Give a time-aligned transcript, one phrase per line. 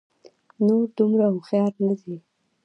[0.65, 2.15] نور دومره هوښيار نه دي